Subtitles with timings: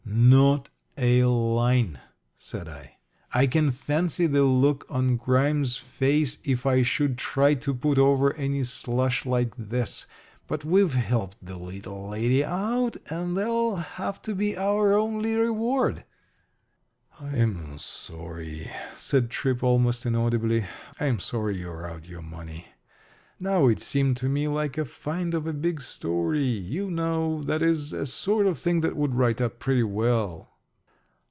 [0.13, 1.99] "Not a line,"
[2.37, 2.97] said I.
[3.33, 8.33] "I can fancy the look on Grimes' face if I should try to put over
[8.35, 10.07] any slush like this.
[10.47, 16.03] But we've helped the little lady out, and that'll have to be our only reward."
[17.19, 20.65] "I'm sorry," said Tripp, almost inaudibly.
[20.99, 22.67] "I'm sorry you're out your money.
[23.39, 27.63] Now, it seemed to me like a find of a big story, you know that
[27.63, 30.49] is, a sort of thing that would write up pretty well."